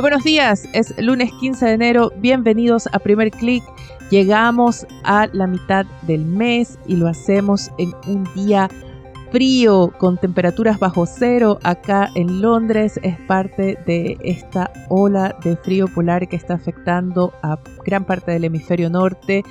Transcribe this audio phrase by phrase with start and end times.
[0.00, 3.64] Buenos días, es lunes 15 de enero, bienvenidos a Primer Click.
[4.10, 8.68] Llegamos a la mitad del mes y lo hacemos en un día
[9.32, 13.00] frío con temperaturas bajo cero acá en Londres.
[13.02, 18.44] Es parte de esta ola de frío polar que está afectando a gran parte del
[18.44, 19.42] hemisferio norte.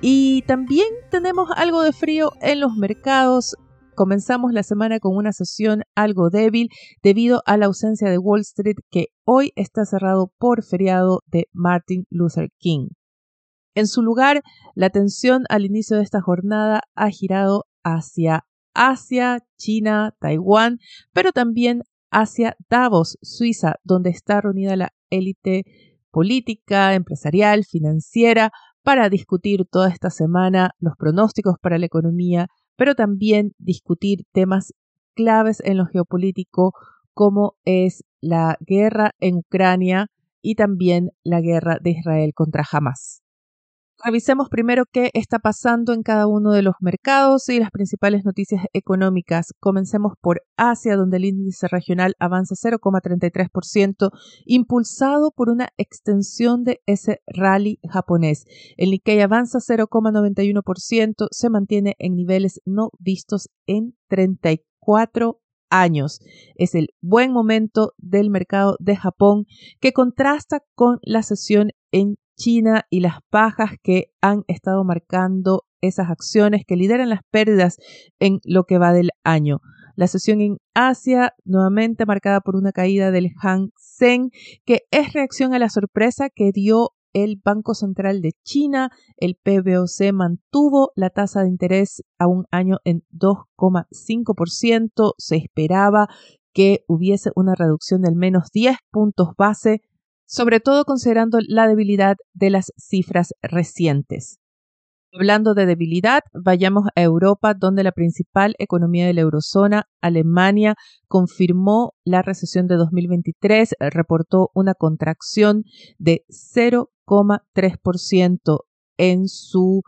[0.00, 3.56] Y también tenemos algo de frío en los mercados.
[3.96, 6.68] Comenzamos la semana con una sesión algo débil
[7.02, 12.04] debido a la ausencia de Wall Street que hoy está cerrado por feriado de Martin
[12.10, 12.88] Luther King.
[13.74, 14.42] En su lugar,
[14.74, 20.76] la atención al inicio de esta jornada ha girado hacia Asia, China, Taiwán,
[21.14, 25.64] pero también hacia Davos, Suiza, donde está reunida la élite
[26.10, 33.52] política, empresarial, financiera, para discutir toda esta semana los pronósticos para la economía, pero también
[33.58, 34.72] discutir temas
[35.14, 36.74] claves en lo geopolítico
[37.14, 40.08] como es la guerra en Ucrania
[40.42, 43.22] y también la guerra de Israel contra Hamas.
[44.04, 48.62] Revisemos primero qué está pasando en cada uno de los mercados y las principales noticias
[48.74, 49.54] económicas.
[49.58, 54.10] Comencemos por Asia, donde el índice regional avanza 0,33%,
[54.44, 58.44] impulsado por una extensión de ese rally japonés.
[58.76, 66.20] El Nikkei avanza 0,91%, se mantiene en niveles no vistos en 34 años.
[66.54, 69.46] Es el buen momento del mercado de Japón
[69.80, 76.10] que contrasta con la sesión en China y las bajas que han estado marcando esas
[76.10, 77.78] acciones que lideran las pérdidas
[78.18, 79.60] en lo que va del año.
[79.96, 84.30] La sesión en Asia, nuevamente marcada por una caída del Hang Seng,
[84.64, 88.90] que es reacción a la sorpresa que dio el Banco Central de China.
[89.16, 95.14] El PBOC mantuvo la tasa de interés a un año en 2,5%.
[95.16, 96.08] Se esperaba
[96.52, 99.80] que hubiese una reducción de al menos 10 puntos base
[100.26, 104.38] sobre todo considerando la debilidad de las cifras recientes.
[105.12, 110.74] Hablando de debilidad, vayamos a Europa, donde la principal economía de la eurozona, Alemania,
[111.08, 115.64] confirmó la recesión de 2023, reportó una contracción
[115.98, 118.58] de 0,3%
[118.98, 119.80] en su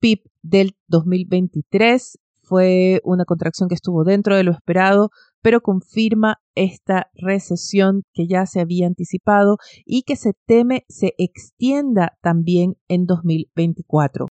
[0.00, 2.18] PIB del 2023.
[2.42, 5.10] Fue una contracción que estuvo dentro de lo esperado,
[5.42, 12.16] pero confirma esta recesión que ya se había anticipado y que se teme se extienda
[12.22, 14.28] también en 2024.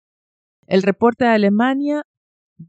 [0.67, 2.03] El reporte de Alemania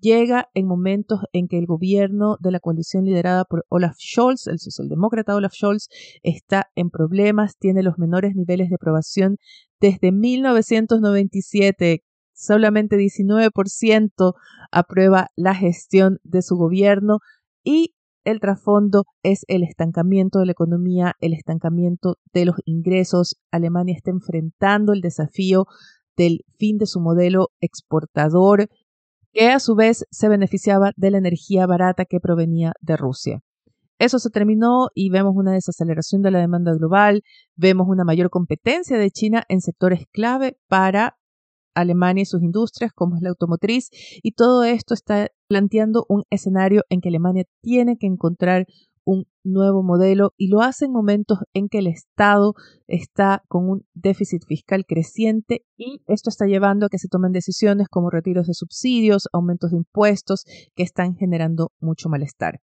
[0.00, 4.58] llega en momentos en que el gobierno de la coalición liderada por Olaf Scholz, el
[4.58, 5.88] socialdemócrata Olaf Scholz,
[6.22, 9.38] está en problemas, tiene los menores niveles de aprobación
[9.80, 12.02] desde 1997.
[12.34, 14.34] Solamente 19%
[14.70, 17.20] aprueba la gestión de su gobierno
[17.64, 17.95] y
[18.26, 23.36] el trasfondo es el estancamiento de la economía, el estancamiento de los ingresos.
[23.52, 25.66] Alemania está enfrentando el desafío
[26.16, 28.68] del fin de su modelo exportador,
[29.32, 33.40] que a su vez se beneficiaba de la energía barata que provenía de Rusia.
[34.00, 37.22] Eso se terminó y vemos una desaceleración de la demanda global,
[37.54, 41.16] vemos una mayor competencia de China en sectores clave para
[41.76, 43.90] Alemania y sus industrias, como es la automotriz,
[44.22, 48.66] y todo esto está planteando un escenario en que Alemania tiene que encontrar
[49.04, 52.54] un nuevo modelo y lo hace en momentos en que el Estado
[52.88, 57.86] está con un déficit fiscal creciente y esto está llevando a que se tomen decisiones
[57.88, 60.44] como retiros de subsidios, aumentos de impuestos
[60.74, 62.58] que están generando mucho malestar.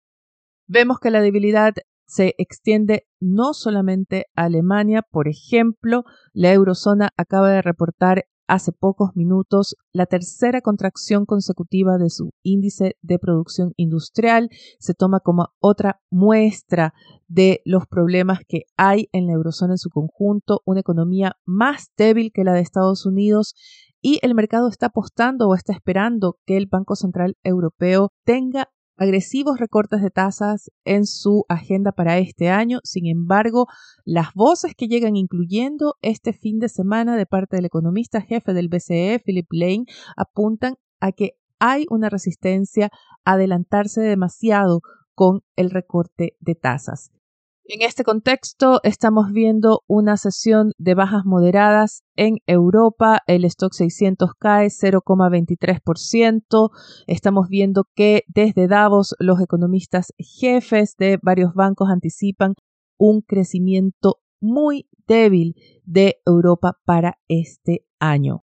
[0.69, 1.75] Vemos que la debilidad
[2.07, 9.11] se extiende no solamente a Alemania, por ejemplo, la eurozona acaba de reportar hace pocos
[9.15, 14.49] minutos la tercera contracción consecutiva de su índice de producción industrial.
[14.81, 16.95] Se toma como otra muestra
[17.29, 22.33] de los problemas que hay en la eurozona en su conjunto, una economía más débil
[22.33, 23.55] que la de Estados Unidos
[24.01, 28.69] y el mercado está apostando o está esperando que el Banco Central Europeo tenga
[28.99, 32.81] agresivos recortes de tasas en su agenda para este año.
[32.85, 33.67] Sin embargo,
[34.05, 38.69] las voces que llegan incluyendo este fin de semana de parte del economista jefe del
[38.69, 39.85] BCE, Philip Lane,
[40.17, 42.91] apuntan a que hay una resistencia
[43.25, 44.81] a adelantarse demasiado
[45.15, 47.11] con el recorte de tasas.
[47.71, 53.21] En este contexto, estamos viendo una sesión de bajas moderadas en Europa.
[53.27, 56.71] El stock 600 cae 0,23%.
[57.07, 62.55] Estamos viendo que desde Davos los economistas jefes de varios bancos anticipan
[62.97, 65.55] un crecimiento muy débil
[65.85, 68.45] de Europa para este año.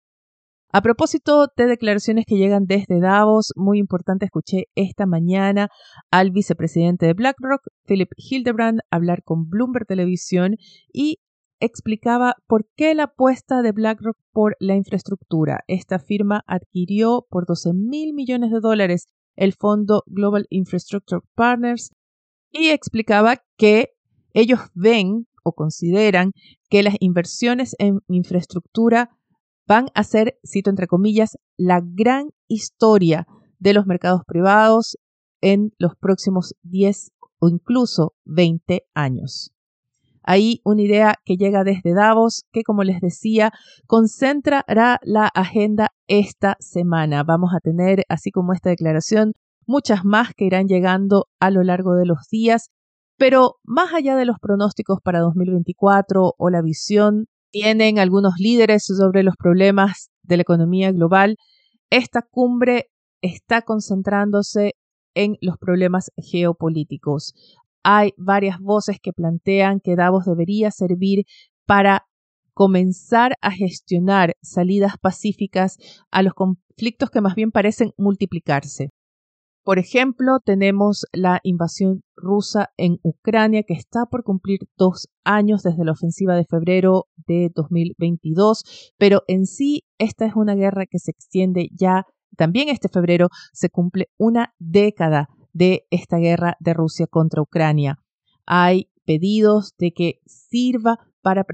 [0.70, 5.70] A propósito de declaraciones que llegan desde Davos, muy importante, escuché esta mañana
[6.10, 10.56] al vicepresidente de BlackRock, Philip Hildebrand, hablar con Bloomberg Televisión
[10.92, 11.20] y
[11.58, 15.60] explicaba por qué la apuesta de BlackRock por la infraestructura.
[15.68, 19.06] Esta firma adquirió por 12 mil millones de dólares
[19.36, 21.92] el fondo Global Infrastructure Partners
[22.50, 23.94] y explicaba que
[24.34, 26.32] ellos ven o consideran
[26.68, 29.17] que las inversiones en infraestructura
[29.68, 33.26] van a ser, cito entre comillas, la gran historia
[33.58, 34.96] de los mercados privados
[35.42, 39.52] en los próximos 10 o incluso 20 años.
[40.22, 43.52] Hay una idea que llega desde Davos que, como les decía,
[43.86, 47.22] concentrará la agenda esta semana.
[47.22, 49.32] Vamos a tener, así como esta declaración,
[49.66, 52.70] muchas más que irán llegando a lo largo de los días.
[53.16, 59.22] Pero más allá de los pronósticos para 2024 o la visión tienen algunos líderes sobre
[59.22, 61.36] los problemas de la economía global,
[61.90, 62.90] esta cumbre
[63.22, 64.74] está concentrándose
[65.14, 67.34] en los problemas geopolíticos.
[67.82, 71.24] Hay varias voces que plantean que Davos debería servir
[71.66, 72.04] para
[72.54, 75.76] comenzar a gestionar salidas pacíficas
[76.10, 78.90] a los conflictos que más bien parecen multiplicarse.
[79.68, 85.84] Por ejemplo, tenemos la invasión rusa en Ucrania que está por cumplir dos años desde
[85.84, 91.10] la ofensiva de febrero de 2022, pero en sí esta es una guerra que se
[91.10, 97.42] extiende ya, también este febrero se cumple una década de esta guerra de Rusia contra
[97.42, 97.98] Ucrania.
[98.46, 101.44] Hay pedidos de que sirva para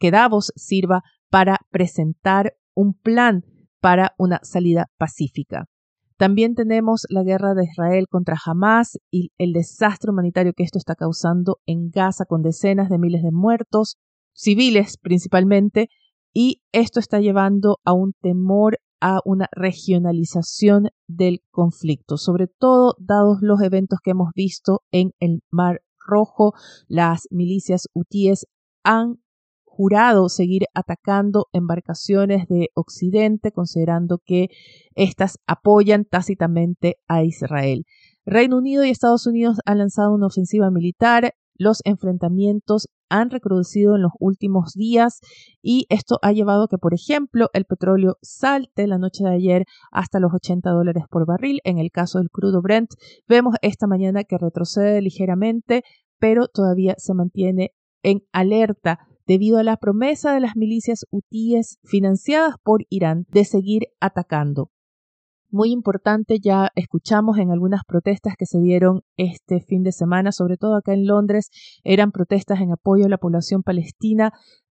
[0.00, 3.44] que Davos sirva para presentar un plan
[3.80, 5.68] para una salida pacífica.
[6.22, 10.94] También tenemos la guerra de Israel contra Hamas y el desastre humanitario que esto está
[10.94, 13.96] causando en Gaza con decenas de miles de muertos,
[14.32, 15.88] civiles principalmente,
[16.32, 23.38] y esto está llevando a un temor a una regionalización del conflicto, sobre todo dados
[23.40, 26.52] los eventos que hemos visto en el Mar Rojo,
[26.86, 28.46] las milicias hutíes
[28.84, 29.21] han
[29.74, 34.48] jurado seguir atacando embarcaciones de Occidente, considerando que
[34.94, 37.84] éstas apoyan tácitamente a Israel.
[38.26, 41.32] Reino Unido y Estados Unidos han lanzado una ofensiva militar.
[41.54, 45.20] Los enfrentamientos han recrudecido en los últimos días
[45.62, 49.64] y esto ha llevado a que, por ejemplo, el petróleo salte la noche de ayer
[49.90, 51.60] hasta los 80 dólares por barril.
[51.64, 52.90] En el caso del crudo Brent,
[53.26, 55.82] vemos esta mañana que retrocede ligeramente,
[56.18, 57.70] pero todavía se mantiene
[58.02, 58.98] en alerta
[59.32, 64.70] debido a la promesa de las milicias hutíes financiadas por Irán de seguir atacando.
[65.48, 70.58] Muy importante, ya escuchamos en algunas protestas que se dieron este fin de semana, sobre
[70.58, 71.48] todo acá en Londres,
[71.82, 74.32] eran protestas en apoyo a la población palestina.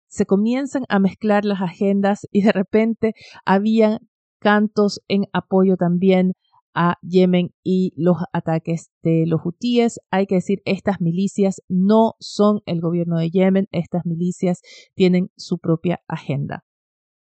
[0.10, 3.14] Se comienzan a mezclar las agendas y de repente
[3.46, 4.00] habían
[4.42, 6.34] cantos en apoyo también
[6.74, 10.00] a Yemen y los ataques de los hutíes.
[10.12, 14.62] Hay que decir, estas milicias no son el gobierno de Yemen, estas milicias
[14.96, 16.66] tienen su propia agenda.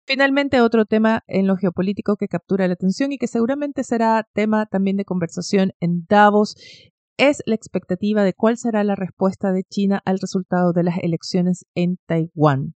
[0.05, 4.67] Finalmente, otro tema en lo geopolítico que captura la atención y que seguramente será tema
[4.67, 6.57] también de conversación en Davos
[7.19, 11.67] es la expectativa de cuál será la respuesta de China al resultado de las elecciones
[11.75, 12.75] en Taiwán.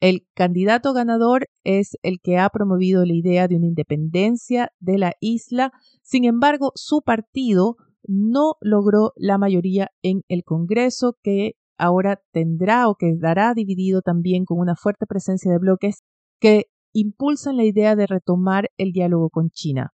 [0.00, 5.14] El candidato ganador es el que ha promovido la idea de una independencia de la
[5.20, 5.72] isla,
[6.02, 7.76] sin embargo, su partido
[8.06, 14.58] no logró la mayoría en el Congreso, que ahora tendrá o quedará dividido también con
[14.58, 16.02] una fuerte presencia de bloques
[16.40, 19.92] que impulsan la idea de retomar el diálogo con China.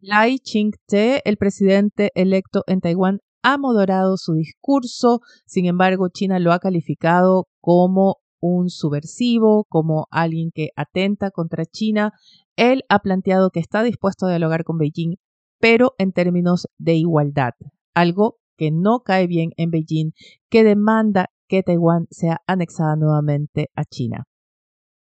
[0.00, 6.52] Lai Ching-te, el presidente electo en Taiwán, ha moderado su discurso, sin embargo, China lo
[6.52, 12.12] ha calificado como un subversivo, como alguien que atenta contra China.
[12.56, 15.16] Él ha planteado que está dispuesto a dialogar con Beijing,
[15.60, 17.52] pero en términos de igualdad,
[17.94, 20.12] algo que no cae bien en Beijing,
[20.48, 24.24] que demanda que Taiwán sea anexada nuevamente a China.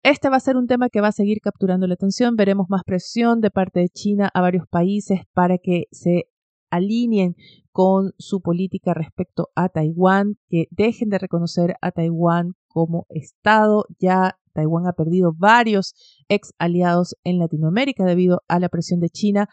[0.03, 2.35] Este va a ser un tema que va a seguir capturando la atención.
[2.35, 6.25] Veremos más presión de parte de China a varios países para que se
[6.69, 7.35] alineen
[7.71, 13.85] con su política respecto a Taiwán, que dejen de reconocer a Taiwán como Estado.
[13.99, 15.95] Ya Taiwán ha perdido varios
[16.27, 19.47] ex aliados en Latinoamérica debido a la presión de China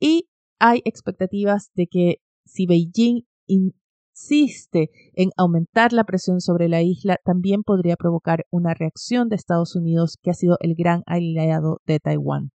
[0.00, 7.18] y hay expectativas de que si Beijing insiste en aumentar la presión sobre la isla,
[7.22, 12.00] también podría provocar una reacción de Estados Unidos, que ha sido el gran aliado de
[12.00, 12.52] Taiwán.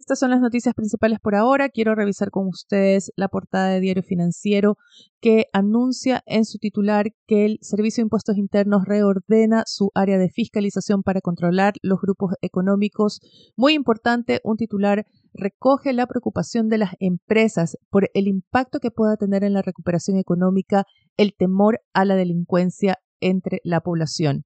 [0.00, 1.68] Estas son las noticias principales por ahora.
[1.68, 4.78] Quiero revisar con ustedes la portada de Diario Financiero
[5.20, 10.30] que anuncia en su titular que el Servicio de Impuestos Internos reordena su área de
[10.30, 13.20] fiscalización para controlar los grupos económicos.
[13.56, 19.18] Muy importante, un titular recoge la preocupación de las empresas por el impacto que pueda
[19.18, 20.86] tener en la recuperación económica
[21.18, 24.44] el temor a la delincuencia entre la población.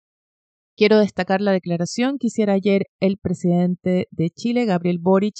[0.76, 5.36] Quiero destacar la declaración que hiciera ayer el presidente de Chile, Gabriel Boric,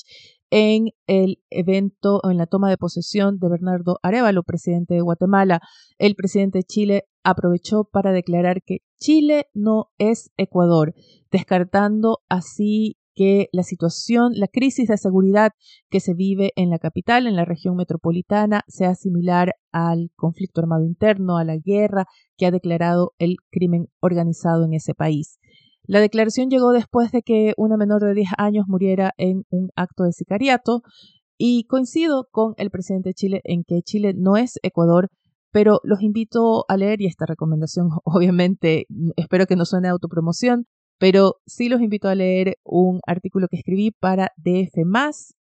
[0.51, 5.61] en el evento, en la toma de posesión de Bernardo Arevalo, presidente de Guatemala.
[5.99, 10.95] El presidente de Chile aprovechó para declarar que Chile no es Ecuador,
[11.33, 15.53] descartando así que la situación, la crisis de seguridad
[15.91, 20.85] que se vive en la capital, en la región metropolitana, sea similar al conflicto armado
[20.85, 22.07] interno, a la guerra
[22.37, 25.39] que ha declarado el crimen organizado en ese país.
[25.87, 30.05] La declaración llegó después de que una menor de 10 años muriera en un acto
[30.05, 30.83] de sicariato
[31.37, 35.11] y coincido con el presidente de Chile en que Chile no es Ecuador,
[35.51, 40.67] pero los invito a leer y esta recomendación obviamente espero que no suene autopromoción,
[41.05, 44.79] pero sí los invito a leer un artículo que escribí para DF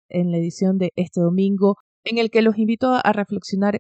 [0.10, 3.80] en la edición de este domingo, en el que los invito a reflexionar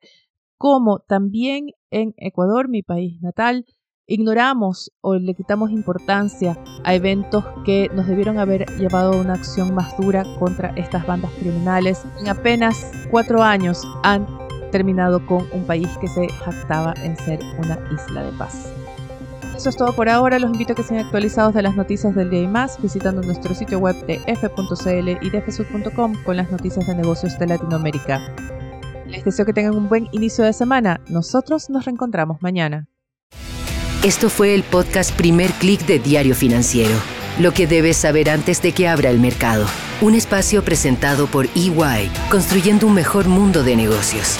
[0.57, 3.65] cómo también en Ecuador, mi país natal,
[4.07, 9.75] ignoramos o le quitamos importancia a eventos que nos debieron haber llevado a una acción
[9.75, 12.05] más dura contra estas bandas criminales.
[12.17, 14.25] En apenas cuatro años han
[14.71, 18.82] terminado con un país que se jactaba en ser una isla de paz.
[19.55, 20.39] Eso es todo por ahora.
[20.39, 23.53] Los invito a que sean actualizados de las noticias del día y más visitando nuestro
[23.53, 28.33] sitio web de f.cl y de fsud.com con las noticias de negocios de Latinoamérica.
[29.07, 30.99] Les deseo que tengan un buen inicio de semana.
[31.07, 32.87] Nosotros nos reencontramos mañana.
[34.03, 36.95] Esto fue el podcast Primer Click de Diario Financiero.
[37.39, 39.65] Lo que debes saber antes de que abra el mercado.
[40.01, 44.37] Un espacio presentado por EY, construyendo un mejor mundo de negocios.